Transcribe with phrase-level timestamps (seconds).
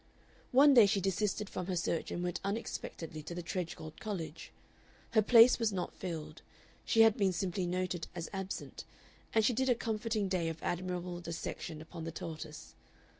[0.51, 4.51] One day she desisted from her search and went unexpectedly to the Tredgold College.
[5.11, 6.41] Her place was not filled;
[6.83, 8.83] she had been simply noted as absent,
[9.35, 12.73] and she did a comforting day of admirable dissection upon the tortoise.